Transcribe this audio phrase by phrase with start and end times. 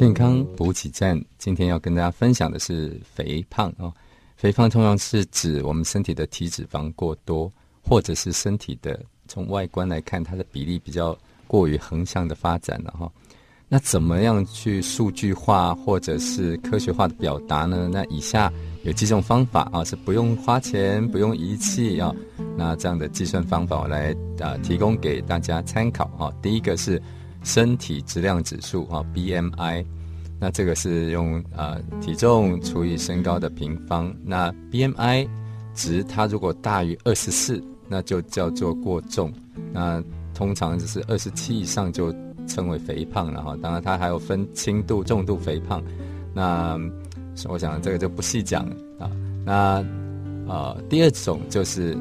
[0.00, 3.92] 健康补给站，今天要跟大家分享的是肥胖哦。
[4.34, 7.52] 肥胖通常是指我们身体的体脂肪过多，
[7.82, 8.98] 或者是身体的
[9.28, 11.14] 从外观来看，它的比例比较
[11.46, 13.12] 过于横向的发展了哈。
[13.68, 17.86] 那怎么样去数据化或者是科学化的表达呢？
[17.92, 18.50] 那以下
[18.84, 22.10] 有几种方法啊，是不用花钱、不用仪器啊。
[22.56, 26.32] 那这样的计算方法，我来啊提供给大家参考哈。
[26.40, 26.98] 第一个是
[27.42, 29.84] 身体质量指数啊，BMI。
[30.42, 34.10] 那这个是用呃体重除以身高的平方。
[34.24, 35.28] 那 BMI
[35.74, 39.30] 值它如果大于二十四，那就叫做过重。
[39.72, 40.02] 那
[40.34, 42.10] 通常就是二十七以上就
[42.48, 43.54] 称为肥胖了哈。
[43.60, 45.82] 当然它还有分轻度、重度肥胖。
[46.32, 46.80] 那
[47.46, 48.64] 我想这个就不细讲
[48.98, 49.10] 啊。
[49.44, 49.84] 那
[50.48, 51.94] 呃第二种就是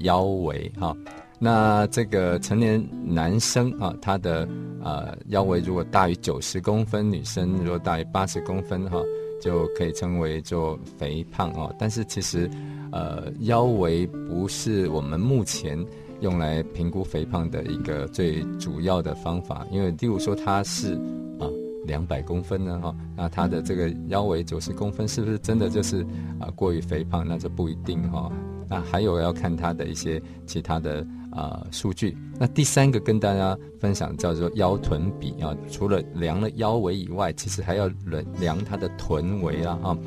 [0.00, 0.94] 腰围哈。
[1.38, 4.48] 那这个成年男生啊，他的
[4.82, 8.98] 呃腰围如果大于九十公分，女生如果大于八十公分哈，
[9.40, 11.74] 就可以称为做肥胖哦。
[11.78, 12.50] 但是其实，
[12.90, 15.78] 呃，腰围不是我们目前
[16.20, 20.94] 用来评估肥胖的一个最主要的方法，因为例如说他是
[21.38, 21.44] 啊
[21.84, 26.00] 两百公分呢哈，那他的这个腰围九十公分是不是真的就是
[26.40, 27.26] 啊过于肥胖？
[27.28, 28.32] 那就不一定哈。
[28.68, 31.06] 那还有要看他的一些其他的。
[31.32, 32.16] 呃，数据。
[32.38, 39.78] 那第三个跟大家分享叫做腰臀比啊，除了量了腰围以外，其实还要量量它的臀围啊。
[39.82, 39.98] 哈，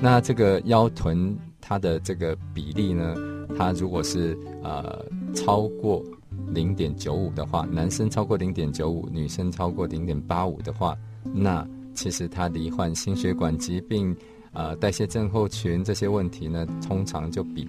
[0.00, 3.14] 那这个腰臀它的这个比例呢，
[3.56, 6.02] 它如果是呃超过
[6.48, 14.16] 零点九五的话，男生超过零点九五，女生超过零点八五的话，那其实他罹患心血管疾病、
[14.52, 17.68] 呃代谢症候群这些问题呢，通常就比。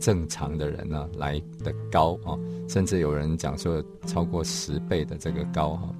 [0.00, 2.38] 正常的人呢来的高啊，
[2.68, 5.94] 甚至有人讲说超过十倍的这个高哈。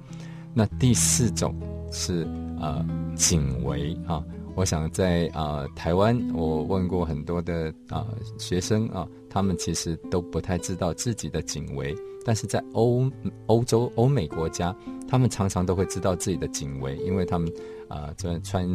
[0.53, 1.55] 那第四种
[1.91, 2.27] 是
[2.59, 4.23] 呃颈围啊，
[4.55, 8.07] 我想在呃台湾，我问过很多的啊
[8.37, 11.95] 学生啊，他们其实都不太知道自己的颈围，
[12.25, 13.09] 但是在欧
[13.45, 14.75] 欧洲欧美国家，
[15.07, 17.51] 他们常常都会知道自己的颈围，因为他们
[17.87, 18.65] 啊穿穿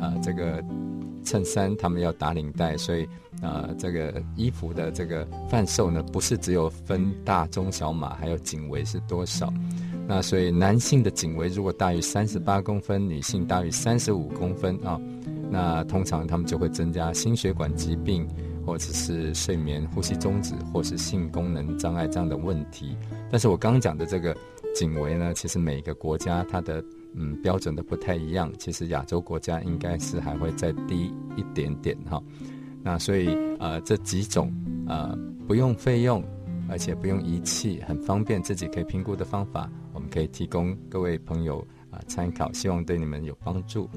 [0.00, 0.62] 啊这个
[1.24, 3.06] 衬衫，他们要打领带，所以。
[3.40, 9.52] 啊，这个衣服的这个贩售呢，不是只有分大、中、小码，还有颈围是多少？
[10.06, 15.00] 那所以男性的颈围如果大于三十八公分，女性大于三十五公分啊，
[15.50, 18.28] 那通常他们就会增加心血管疾病，
[18.64, 22.96] 或者是睡眠呼吸中止，或是性功能障碍这样的问题。
[23.30, 24.36] 但是我刚刚讲的这个
[24.74, 26.84] 颈围呢，其实每个国家它的
[27.14, 28.52] 嗯标准都不太一样。
[28.58, 32.22] 其实亚洲国家应该是还会再低一点点哈。
[32.82, 33.28] 那所以
[33.58, 34.52] 呃这几种
[34.88, 36.24] 呃不用费用，
[36.68, 43.88] 而且不用仪器，很方便自己可以评估的方法，我们可以提供各位朋友啊参考，希望对你们有帮助。